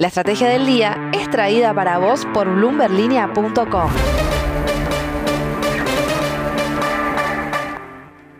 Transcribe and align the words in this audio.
La 0.00 0.06
estrategia 0.06 0.48
del 0.48 0.64
día 0.64 1.10
es 1.12 1.28
traída 1.28 1.74
para 1.74 1.98
vos 1.98 2.24
por 2.32 2.48
bloomberlinia.com. 2.48 3.90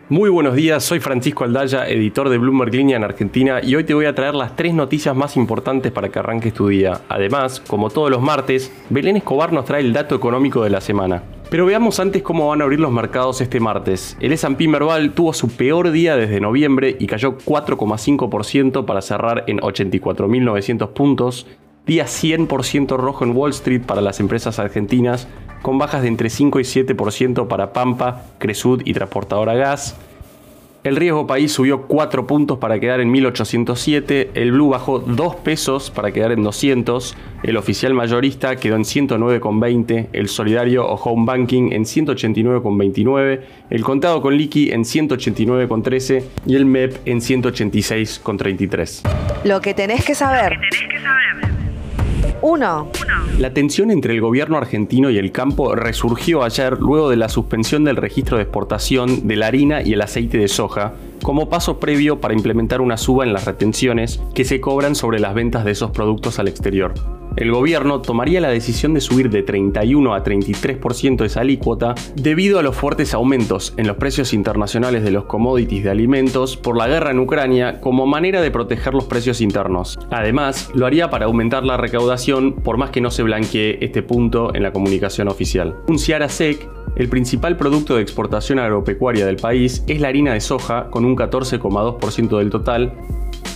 Muy 0.07 0.29
buenos 0.29 0.55
días, 0.55 0.85
soy 0.85 1.01
Francisco 1.01 1.43
Aldaya, 1.43 1.85
editor 1.89 2.29
de 2.29 2.37
Bloomberg 2.37 2.73
Línea 2.73 2.95
en 2.95 3.03
Argentina 3.03 3.59
y 3.61 3.75
hoy 3.75 3.83
te 3.83 3.93
voy 3.93 4.05
a 4.05 4.15
traer 4.15 4.35
las 4.35 4.55
tres 4.55 4.73
noticias 4.73 5.13
más 5.13 5.35
importantes 5.35 5.91
para 5.91 6.07
que 6.07 6.19
arranques 6.19 6.53
tu 6.53 6.69
día. 6.69 7.01
Además, 7.09 7.61
como 7.67 7.89
todos 7.89 8.09
los 8.09 8.21
martes, 8.21 8.71
Belén 8.89 9.17
Escobar 9.17 9.51
nos 9.51 9.65
trae 9.65 9.81
el 9.81 9.91
dato 9.91 10.15
económico 10.15 10.63
de 10.63 10.69
la 10.69 10.79
semana. 10.79 11.23
Pero 11.49 11.65
veamos 11.65 11.99
antes 11.99 12.21
cómo 12.21 12.47
van 12.47 12.61
a 12.61 12.65
abrir 12.65 12.79
los 12.79 12.91
mercados 12.91 13.41
este 13.41 13.59
martes. 13.59 14.15
El 14.19 14.33
S&P 14.33 14.67
Merval 14.67 15.13
tuvo 15.13 15.33
su 15.33 15.47
peor 15.49 15.89
día 15.89 16.15
desde 16.15 16.39
noviembre 16.39 16.95
y 16.99 17.07
cayó 17.07 17.39
4,5% 17.39 18.85
para 18.85 19.01
cerrar 19.01 19.45
en 19.47 19.59
84.900 19.59 20.89
puntos. 20.89 21.47
Día 21.87 22.05
100% 22.05 22.97
rojo 22.97 23.23
en 23.23 23.35
Wall 23.35 23.49
Street 23.49 23.81
para 23.81 24.01
las 24.01 24.19
empresas 24.19 24.59
argentinas, 24.59 25.27
con 25.63 25.79
bajas 25.79 26.03
de 26.03 26.09
entre 26.09 26.29
5 26.29 26.59
y 26.59 26.63
7% 26.63 27.47
para 27.47 27.73
Pampa, 27.73 28.25
Cresud 28.37 28.83
y 28.85 28.93
Transportadora 28.93 29.55
Gas. 29.55 29.97
El 30.81 30.95
riesgo 30.95 31.27
país 31.27 31.51
subió 31.51 31.81
4 31.81 32.25
puntos 32.25 32.57
para 32.57 32.79
quedar 32.79 33.01
en 33.01 33.11
1807, 33.11 34.31
el 34.33 34.53
blue 34.53 34.69
bajó 34.69 34.99
2 34.99 35.35
pesos 35.35 35.91
para 35.91 36.13
quedar 36.13 36.31
en 36.31 36.41
200, 36.41 37.17
el 37.43 37.57
oficial 37.57 37.93
mayorista 37.93 38.55
quedó 38.55 38.77
en 38.77 38.83
109,20, 38.83 40.07
el 40.13 40.29
solidario 40.29 40.87
o 40.87 40.95
home 40.95 41.25
banking 41.25 41.73
en 41.73 41.83
189,29, 41.83 43.41
el 43.69 43.83
contado 43.83 44.21
con 44.21 44.37
liqui 44.37 44.71
en 44.71 44.83
189,13 44.83 46.23
y 46.45 46.55
el 46.55 46.65
MEP 46.65 46.95
en 47.05 47.19
186,33. 47.19 49.01
Lo 49.43 49.59
que 49.59 49.73
tenés 49.73 50.05
que 50.05 50.15
saber. 50.15 50.59
1. 52.41 52.91
La 53.39 53.53
tensión 53.53 53.91
entre 53.91 54.13
el 54.13 54.21
gobierno 54.21 54.57
argentino 54.57 55.09
y 55.09 55.17
el 55.17 55.31
campo 55.31 55.75
resurgió 55.75 56.43
ayer 56.43 56.77
luego 56.79 57.09
de 57.09 57.17
la 57.17 57.29
suspensión 57.29 57.83
del 57.83 57.95
registro 57.95 58.37
de 58.37 58.43
exportación 58.43 59.27
de 59.27 59.35
la 59.35 59.47
harina 59.47 59.81
y 59.81 59.93
el 59.93 60.01
aceite 60.01 60.37
de 60.37 60.47
soja, 60.47 60.93
como 61.23 61.49
paso 61.49 61.79
previo 61.79 62.19
para 62.19 62.33
implementar 62.33 62.81
una 62.81 62.97
suba 62.97 63.25
en 63.25 63.33
las 63.33 63.45
retenciones 63.45 64.21
que 64.33 64.45
se 64.45 64.59
cobran 64.59 64.95
sobre 64.95 65.19
las 65.19 65.33
ventas 65.33 65.65
de 65.65 65.71
esos 65.71 65.91
productos 65.91 66.39
al 66.39 66.47
exterior 66.47 66.93
el 67.39 67.51
gobierno 67.51 68.01
tomaría 68.01 68.41
la 68.41 68.49
decisión 68.49 68.93
de 68.93 69.01
subir 69.01 69.29
de 69.29 69.43
31 69.43 70.13
a 70.13 70.23
33% 70.23 71.23
esa 71.23 71.39
alícuota 71.39 71.95
debido 72.15 72.59
a 72.59 72.63
los 72.63 72.75
fuertes 72.75 73.13
aumentos 73.13 73.73
en 73.77 73.87
los 73.87 73.95
precios 73.95 74.33
internacionales 74.33 75.03
de 75.03 75.11
los 75.11 75.25
commodities 75.25 75.85
de 75.85 75.89
alimentos 75.89 76.57
por 76.57 76.75
la 76.75 76.87
guerra 76.87 77.11
en 77.11 77.19
Ucrania 77.19 77.79
como 77.79 78.05
manera 78.05 78.41
de 78.41 78.51
proteger 78.51 78.93
los 78.93 79.05
precios 79.05 79.39
internos. 79.39 79.97
Además, 80.11 80.69
lo 80.73 80.85
haría 80.85 81.09
para 81.09 81.27
aumentar 81.27 81.63
la 81.63 81.77
recaudación 81.77 82.55
por 82.55 82.77
más 82.77 82.89
que 82.89 83.01
no 83.01 83.09
se 83.09 83.23
blanquee 83.23 83.77
este 83.81 84.03
punto 84.03 84.53
en 84.53 84.63
la 84.63 84.73
comunicación 84.73 85.29
oficial. 85.29 85.75
Un 85.87 85.97
Ciara 85.97 86.27
Sec 86.27 86.67
el 86.99 87.07
principal 87.07 87.55
producto 87.55 87.95
de 87.95 88.01
exportación 88.01 88.59
agropecuaria 88.59 89.25
del 89.25 89.37
país 89.37 89.83
es 89.87 90.01
la 90.01 90.09
harina 90.09 90.33
de 90.33 90.41
soja, 90.41 90.89
con 90.91 91.05
un 91.05 91.15
14,2% 91.15 92.37
del 92.37 92.49
total, 92.49 92.93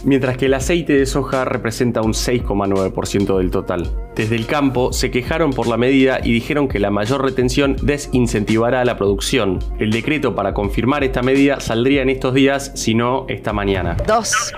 mientras 0.06 0.38
que 0.38 0.46
el 0.46 0.54
aceite 0.54 0.94
de 0.94 1.06
soja 1.06 1.44
representa 1.44 2.02
un 2.02 2.14
6,9% 2.14 3.38
del 3.38 3.52
total. 3.52 3.92
Desde 4.16 4.38
el 4.38 4.46
campo 4.46 4.94
se 4.94 5.12
quejaron 5.12 5.52
por 5.52 5.68
la 5.68 5.76
medida 5.76 6.22
y 6.24 6.32
dijeron 6.32 6.70
que 6.70 6.80
la 6.80 6.90
mayor 6.90 7.22
retención 7.22 7.76
desincentivará 7.82 8.86
la 8.86 8.98
producción. 8.98 9.60
El 9.78 9.92
decreto 9.92 10.36
para 10.36 10.54
confirmar 10.54 11.04
esta 11.04 11.22
medida 11.22 11.60
saldría 11.60 12.02
en 12.02 12.10
estos 12.10 12.34
días, 12.34 12.72
si 12.76 12.96
no 12.96 13.26
esta 13.28 13.52
mañana. 13.52 13.98
2. 14.08 14.54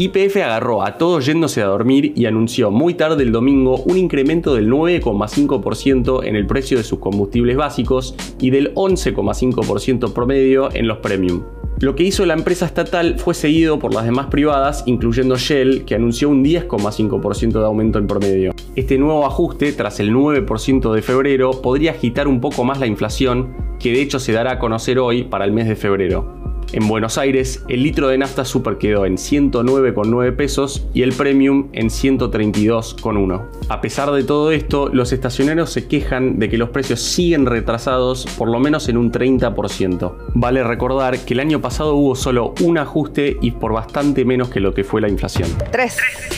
YPF 0.00 0.36
agarró 0.36 0.84
a 0.84 0.96
todos 0.96 1.26
yéndose 1.26 1.60
a 1.60 1.66
dormir 1.66 2.12
y 2.14 2.26
anunció 2.26 2.70
muy 2.70 2.94
tarde 2.94 3.24
el 3.24 3.32
domingo 3.32 3.78
un 3.78 3.98
incremento 3.98 4.54
del 4.54 4.70
9,5% 4.70 6.24
en 6.24 6.36
el 6.36 6.46
precio 6.46 6.78
de 6.78 6.84
sus 6.84 7.00
combustibles 7.00 7.56
básicos 7.56 8.14
y 8.40 8.50
del 8.50 8.72
11,5% 8.76 10.12
promedio 10.12 10.68
en 10.72 10.86
los 10.86 10.98
premium. 10.98 11.42
Lo 11.80 11.96
que 11.96 12.04
hizo 12.04 12.24
la 12.26 12.34
empresa 12.34 12.64
estatal 12.64 13.18
fue 13.18 13.34
seguido 13.34 13.80
por 13.80 13.92
las 13.92 14.04
demás 14.04 14.26
privadas, 14.26 14.84
incluyendo 14.86 15.34
Shell, 15.36 15.84
que 15.84 15.96
anunció 15.96 16.28
un 16.28 16.44
10,5% 16.44 17.58
de 17.58 17.64
aumento 17.66 17.98
en 17.98 18.06
promedio. 18.06 18.52
Este 18.76 18.98
nuevo 18.98 19.26
ajuste, 19.26 19.72
tras 19.72 19.98
el 19.98 20.12
9% 20.12 20.92
de 20.92 21.02
febrero, 21.02 21.50
podría 21.60 21.90
agitar 21.90 22.28
un 22.28 22.40
poco 22.40 22.62
más 22.62 22.78
la 22.78 22.86
inflación, 22.86 23.56
que 23.80 23.90
de 23.90 24.02
hecho 24.02 24.20
se 24.20 24.32
dará 24.32 24.52
a 24.52 24.58
conocer 24.60 25.00
hoy 25.00 25.24
para 25.24 25.44
el 25.44 25.50
mes 25.50 25.66
de 25.66 25.74
febrero. 25.74 26.37
En 26.72 26.86
Buenos 26.86 27.16
Aires, 27.16 27.64
el 27.68 27.82
litro 27.82 28.08
de 28.08 28.18
nafta 28.18 28.44
super 28.44 28.76
quedó 28.76 29.06
en 29.06 29.16
109,9 29.16 30.36
pesos 30.36 30.86
y 30.92 31.02
el 31.02 31.12
premium 31.14 31.68
en 31.72 31.88
132,1. 31.88 33.42
A 33.70 33.80
pesar 33.80 34.10
de 34.10 34.22
todo 34.22 34.52
esto, 34.52 34.90
los 34.92 35.12
estacioneros 35.12 35.70
se 35.70 35.88
quejan 35.88 36.38
de 36.38 36.50
que 36.50 36.58
los 36.58 36.68
precios 36.68 37.00
siguen 37.00 37.46
retrasados 37.46 38.26
por 38.36 38.50
lo 38.50 38.60
menos 38.60 38.88
en 38.90 38.98
un 38.98 39.10
30%. 39.10 40.14
Vale 40.34 40.62
recordar 40.62 41.18
que 41.20 41.32
el 41.32 41.40
año 41.40 41.62
pasado 41.62 41.94
hubo 41.94 42.14
solo 42.14 42.54
un 42.62 42.76
ajuste 42.76 43.38
y 43.40 43.52
por 43.52 43.72
bastante 43.72 44.26
menos 44.26 44.50
que 44.50 44.60
lo 44.60 44.74
que 44.74 44.84
fue 44.84 45.00
la 45.00 45.08
inflación. 45.08 45.48
3. 45.72 46.37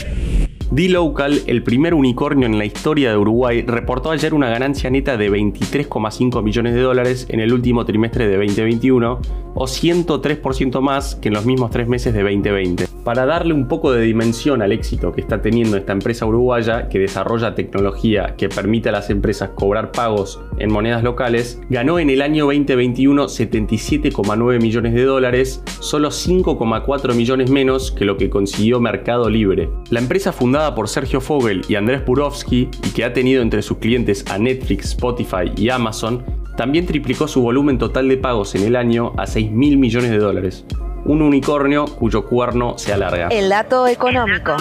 D-Local, 0.71 1.41
el 1.47 1.63
primer 1.63 1.93
unicornio 1.93 2.45
en 2.45 2.57
la 2.57 2.63
historia 2.63 3.11
de 3.11 3.17
Uruguay, 3.17 3.61
reportó 3.67 4.09
ayer 4.09 4.33
una 4.33 4.49
ganancia 4.49 4.89
neta 4.89 5.17
de 5.17 5.29
23,5 5.29 6.41
millones 6.41 6.73
de 6.75 6.79
dólares 6.79 7.25
en 7.27 7.41
el 7.41 7.51
último 7.51 7.83
trimestre 7.83 8.29
de 8.29 8.37
2021, 8.37 9.19
o 9.53 9.65
103% 9.65 10.79
más 10.79 11.15
que 11.15 11.27
en 11.27 11.33
los 11.33 11.45
mismos 11.45 11.71
tres 11.71 11.89
meses 11.89 12.13
de 12.13 12.23
2020. 12.23 12.87
Para 13.03 13.25
darle 13.25 13.53
un 13.53 13.67
poco 13.67 13.91
de 13.91 14.01
dimensión 14.01 14.61
al 14.61 14.71
éxito 14.71 15.11
que 15.11 15.21
está 15.21 15.41
teniendo 15.41 15.75
esta 15.75 15.91
empresa 15.91 16.25
uruguaya, 16.25 16.87
que 16.87 16.99
desarrolla 16.99 17.55
tecnología 17.55 18.35
que 18.37 18.47
permite 18.47 18.89
a 18.89 18.91
las 18.93 19.09
empresas 19.09 19.49
cobrar 19.55 19.91
pagos 19.91 20.39
en 20.57 20.71
monedas 20.71 21.03
locales, 21.03 21.59
ganó 21.69 21.99
en 21.99 22.09
el 22.09 22.21
año 22.21 22.45
2021 22.45 23.25
77,9 23.25 24.61
millones 24.61 24.93
de 24.93 25.03
dólares, 25.03 25.63
solo 25.79 26.11
5,4 26.11 27.13
millones 27.15 27.49
menos 27.49 27.91
que 27.91 28.05
lo 28.05 28.17
que 28.17 28.29
consiguió 28.29 28.79
Mercado 28.79 29.29
Libre. 29.29 29.69
La 29.89 29.99
empresa 29.99 30.31
fundada 30.31 30.60
por 30.75 30.87
Sergio 30.87 31.19
Fogel 31.19 31.63
y 31.67 31.75
Andrés 31.75 32.01
Purovsky 32.01 32.69
y 32.83 32.89
que 32.91 33.03
ha 33.03 33.13
tenido 33.13 33.41
entre 33.41 33.61
sus 33.61 33.77
clientes 33.79 34.23
a 34.29 34.37
Netflix, 34.37 34.85
Spotify 34.85 35.51
y 35.57 35.69
Amazon, 35.69 36.23
también 36.55 36.85
triplicó 36.85 37.27
su 37.27 37.41
volumen 37.41 37.77
total 37.77 38.07
de 38.07 38.17
pagos 38.17 38.53
en 38.55 38.63
el 38.63 38.75
año 38.75 39.13
a 39.17 39.25
6 39.25 39.51
mil 39.51 39.77
millones 39.77 40.11
de 40.11 40.19
dólares. 40.19 40.65
Un 41.05 41.21
unicornio 41.21 41.85
cuyo 41.85 42.27
cuerno 42.27 42.77
se 42.77 42.93
alarga. 42.93 43.29
El 43.29 43.49
dato 43.49 43.87
económico. 43.87 44.55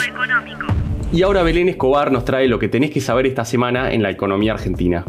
Y 1.13 1.23
ahora 1.23 1.43
Belén 1.43 1.69
Escobar 1.69 2.11
nos 2.11 2.25
trae 2.25 2.49
lo 2.49 2.59
que 2.59 2.69
tenés 2.69 2.91
que 2.91 3.01
saber 3.01 3.27
esta 3.27 3.45
semana 3.45 3.93
en 3.93 4.03
la 4.03 4.11
economía 4.11 4.53
argentina. 4.53 5.05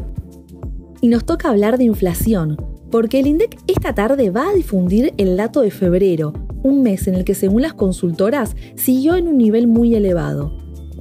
Y 0.99 1.07
nos 1.07 1.25
toca 1.25 1.49
hablar 1.49 1.77
de 1.77 1.85
inflación, 1.85 2.57
porque 2.91 3.19
el 3.19 3.27
INDEC 3.27 3.57
esta 3.67 3.95
tarde 3.95 4.29
va 4.29 4.49
a 4.49 4.53
difundir 4.53 5.13
el 5.17 5.37
dato 5.37 5.61
de 5.61 5.71
febrero, 5.71 6.33
un 6.63 6.83
mes 6.83 7.07
en 7.07 7.15
el 7.15 7.23
que 7.23 7.35
según 7.35 7.61
las 7.61 7.73
consultoras 7.73 8.55
siguió 8.75 9.15
en 9.15 9.27
un 9.27 9.37
nivel 9.37 9.67
muy 9.67 9.95
elevado. 9.95 10.51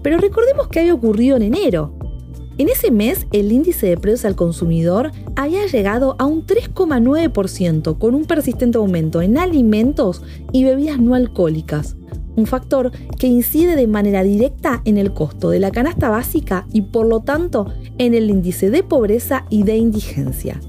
Pero 0.02 0.18
recordemos 0.18 0.68
que 0.68 0.80
había 0.80 0.94
ocurrido 0.94 1.36
en 1.36 1.42
enero. 1.42 1.94
En 2.58 2.68
ese 2.68 2.90
mes, 2.90 3.26
el 3.32 3.52
índice 3.52 3.86
de 3.86 3.96
precios 3.96 4.26
al 4.26 4.36
consumidor 4.36 5.12
había 5.34 5.66
llegado 5.66 6.16
a 6.18 6.26
un 6.26 6.44
3,9% 6.44 7.96
con 7.96 8.14
un 8.14 8.26
persistente 8.26 8.76
aumento 8.76 9.22
en 9.22 9.38
alimentos 9.38 10.22
y 10.52 10.64
bebidas 10.64 11.00
no 11.00 11.14
alcohólicas, 11.14 11.96
un 12.36 12.46
factor 12.46 12.92
que 13.18 13.26
incide 13.26 13.76
de 13.76 13.86
manera 13.86 14.22
directa 14.22 14.82
en 14.84 14.98
el 14.98 15.14
costo 15.14 15.48
de 15.48 15.58
la 15.58 15.70
canasta 15.70 16.10
básica 16.10 16.66
y 16.70 16.82
por 16.82 17.06
lo 17.06 17.20
tanto 17.20 17.72
en 17.96 18.12
el 18.12 18.28
índice 18.28 18.68
de 18.68 18.82
pobreza 18.82 19.46
y 19.48 19.62
de 19.62 19.78
indigencia. 19.78 20.60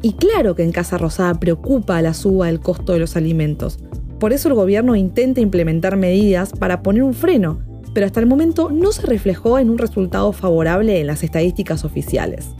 Y 0.00 0.14
claro 0.14 0.54
que 0.54 0.62
en 0.62 0.72
Casa 0.72 0.96
Rosada 0.96 1.34
preocupa 1.34 2.00
la 2.00 2.14
suba 2.14 2.46
del 2.46 2.60
costo 2.60 2.92
de 2.92 3.00
los 3.00 3.14
alimentos. 3.14 3.78
Por 4.18 4.32
eso 4.32 4.48
el 4.48 4.54
gobierno 4.54 4.96
intenta 4.96 5.42
implementar 5.42 5.98
medidas 5.98 6.52
para 6.52 6.82
poner 6.82 7.02
un 7.02 7.12
freno 7.12 7.65
pero 7.96 8.04
hasta 8.04 8.20
el 8.20 8.26
momento 8.26 8.68
no 8.70 8.92
se 8.92 9.06
reflejó 9.06 9.58
en 9.58 9.70
un 9.70 9.78
resultado 9.78 10.30
favorable 10.34 11.00
en 11.00 11.06
las 11.06 11.22
estadísticas 11.22 11.82
oficiales. 11.82 12.50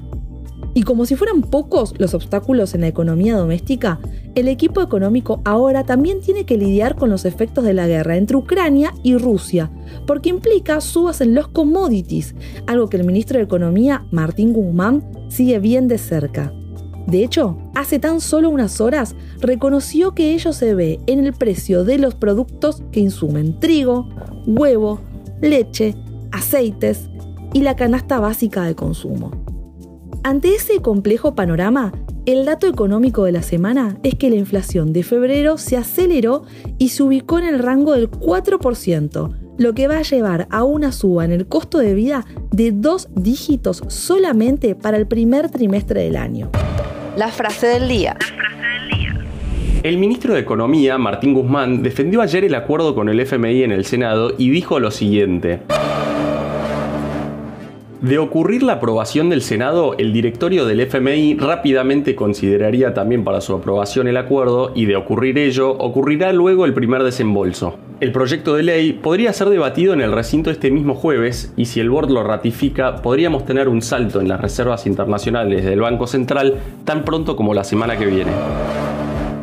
Y 0.73 0.83
como 0.83 1.05
si 1.05 1.15
fueran 1.15 1.43
pocos 1.43 1.93
los 1.99 2.15
obstáculos 2.15 2.75
en 2.75 2.81
la 2.81 2.89
economía 2.89 3.37
doméstica, 3.37 4.01
el 4.35 4.49
equipo 4.49 4.81
económico 4.81 5.43
ahora 5.45 5.85
también 5.85 6.23
tiene 6.23 6.47
que 6.47 6.57
lidiar 6.57 6.97
con 6.97 7.11
los 7.11 7.27
efectos 7.27 7.65
de 7.65 7.75
la 7.75 7.87
guerra 7.87 8.17
entre 8.17 8.39
Ucrania 8.39 8.95
y 9.03 9.19
Rusia, 9.19 9.71
porque 10.07 10.31
implica 10.31 10.81
subas 10.81 11.21
en 11.21 11.35
los 11.35 11.49
commodities, 11.49 12.35
algo 12.67 12.89
que 12.89 12.97
el 12.97 13.05
ministro 13.05 13.37
de 13.37 13.45
Economía, 13.45 14.07
Martín 14.11 14.55
Guzmán, 14.55 15.05
sigue 15.29 15.59
bien 15.59 15.87
de 15.87 15.99
cerca. 15.99 16.51
De 17.07 17.23
hecho, 17.23 17.59
hace 17.75 17.99
tan 17.99 18.23
solo 18.23 18.49
unas 18.49 18.81
horas 18.81 19.15
reconoció 19.39 20.15
que 20.15 20.33
ello 20.33 20.55
se 20.55 20.75
ve 20.75 20.99
en 21.07 21.27
el 21.27 21.35
precio 21.35 21.85
de 21.85 21.99
los 21.99 22.15
productos 22.15 22.83
que 22.91 23.01
insumen 23.01 23.61
trigo, 23.61 24.09
huevo, 24.47 24.99
leche, 25.41 25.95
aceites 26.33 27.09
y 27.53 27.63
la 27.63 27.77
canasta 27.77 28.21
básica 28.21 28.65
de 28.65 28.75
consumo. 28.75 29.31
Ante 30.23 30.55
ese 30.55 30.81
complejo 30.83 31.35
panorama, 31.35 31.93
el 32.27 32.45
dato 32.45 32.67
económico 32.67 33.25
de 33.25 33.33
la 33.33 33.43
semana 33.43 33.99
es 34.03 34.17
que 34.17 34.31
la 34.31 34.37
inflación 34.37 34.93
de 34.93 35.05
febrero 35.05 35.59
se 35.59 35.77
aceleró 35.77 36.43
y 36.79 36.89
se 36.89 37.05
ubicó 37.05 37.39
en 37.39 37.47
el 37.47 37.61
rango 37.61 37.93
del 37.93 38.11
4%, 38.11 39.37
lo 39.59 39.75
que 39.75 39.87
va 39.87 39.99
a 39.99 40.03
llevar 40.03 40.49
a 40.51 40.65
una 40.65 40.91
suba 40.91 41.25
en 41.25 41.31
el 41.31 41.47
costo 41.47 41.79
de 41.79 41.95
vida 41.95 42.27
de 42.51 42.73
dos 42.73 43.09
dígitos 43.15 43.83
solamente 43.87 44.75
para 44.75 44.97
el 44.97 45.07
primer 45.07 45.51
trimestre 45.51 46.03
del 46.03 46.17
año. 46.17 46.51
La 47.17 47.29
frase 47.29 47.69
del 47.69 47.89
día. 47.89 48.17
El 49.87 49.99
ministro 49.99 50.35
de 50.35 50.41
Economía, 50.41 50.99
Martín 50.99 51.33
Guzmán, 51.33 51.81
defendió 51.81 52.21
ayer 52.21 52.43
el 52.43 52.57
acuerdo 52.57 52.97
con 52.97 53.09
el 53.09 53.21
FMI 53.21 53.63
en 53.63 53.71
el 53.71 53.85
Senado 53.85 54.35
y 54.37 54.51
dijo 54.51 54.81
lo 54.81 54.91
siguiente. 54.91 55.61
De 58.01 58.19
ocurrir 58.19 58.65
la 58.65 58.73
aprobación 58.73 59.29
del 59.29 59.43
Senado, 59.43 59.95
el 59.97 60.13
directorio 60.13 60.65
del 60.65 60.81
FMI 60.81 61.37
rápidamente 61.37 62.17
consideraría 62.17 62.95
también 62.95 63.23
para 63.23 63.41
su 63.41 63.55
aprobación 63.55 64.09
el 64.09 64.17
acuerdo 64.17 64.73
y 64.75 64.87
de 64.87 64.97
ocurrir 64.97 65.39
ello, 65.39 65.71
ocurrirá 65.71 66.33
luego 66.33 66.65
el 66.65 66.75
primer 66.75 67.05
desembolso. 67.05 67.79
El 68.01 68.11
proyecto 68.11 68.57
de 68.57 68.65
ley 68.65 68.93
podría 68.93 69.33
ser 69.33 69.51
debatido 69.51 69.95
en 69.95 70.01
el 70.01 70.11
recinto 70.11 70.51
este 70.51 70.73
mismo 70.73 70.97
jueves 70.97 71.55
y 71.57 71.67
si 71.67 71.79
el 71.79 71.91
board 71.91 72.11
lo 72.11 72.25
ratifica, 72.25 72.97
podríamos 72.97 73.47
tener 73.47 73.69
un 73.69 73.81
salto 73.81 74.21
en 74.21 74.27
las 74.27 74.41
reservas 74.41 74.85
internacionales 74.85 75.65
del 75.65 75.81
Banco 75.81 76.09
Central 76.09 76.55
tan 76.85 77.05
pronto 77.05 77.37
como 77.37 77.55
la 77.55 77.63
semana 77.63 77.97
que 77.97 78.07
viene. 78.07 78.33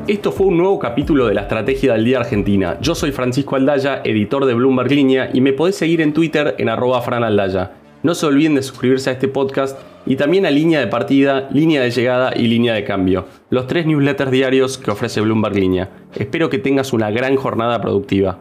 Esto 0.05 0.33
fue 0.33 0.47
un 0.47 0.57
nuevo 0.57 0.79
capítulo 0.79 1.27
de 1.27 1.33
la 1.33 1.43
Estrategia 1.43 1.93
del 1.93 2.03
Día 2.03 2.19
Argentina. 2.19 2.77
Yo 2.81 2.93
soy 2.93 3.13
Francisco 3.13 3.55
Aldaya, 3.55 4.01
editor 4.03 4.45
de 4.45 4.53
Bloomberg 4.53 4.91
Línea, 4.91 5.29
y 5.33 5.39
me 5.39 5.53
podés 5.53 5.77
seguir 5.77 6.01
en 6.01 6.13
Twitter 6.13 6.55
en 6.57 6.67
arroba 6.67 7.01
franaldaya. 7.01 7.71
No 8.03 8.13
se 8.13 8.25
olviden 8.25 8.55
de 8.55 8.63
suscribirse 8.63 9.09
a 9.09 9.13
este 9.13 9.29
podcast 9.29 9.79
y 10.05 10.17
también 10.17 10.45
a 10.45 10.51
Línea 10.51 10.81
de 10.81 10.87
Partida, 10.87 11.47
Línea 11.53 11.81
de 11.81 11.91
Llegada 11.91 12.33
y 12.35 12.47
Línea 12.47 12.73
de 12.73 12.83
Cambio, 12.83 13.27
los 13.49 13.65
tres 13.67 13.85
newsletters 13.85 14.29
diarios 14.29 14.77
que 14.77 14.91
ofrece 14.91 15.21
Bloomberg 15.21 15.55
Línea. 15.55 15.89
Espero 16.13 16.49
que 16.49 16.57
tengas 16.59 16.91
una 16.91 17.09
gran 17.09 17.37
jornada 17.37 17.79
productiva. 17.79 18.39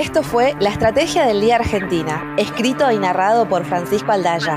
Esto 0.00 0.24
fue 0.24 0.54
La 0.58 0.70
Estrategia 0.70 1.26
del 1.26 1.40
Día 1.40 1.56
Argentina, 1.56 2.34
escrito 2.36 2.90
y 2.90 2.98
narrado 2.98 3.48
por 3.48 3.64
Francisco 3.64 4.10
Aldaya. 4.10 4.56